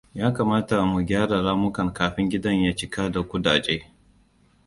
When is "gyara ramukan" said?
1.07-1.89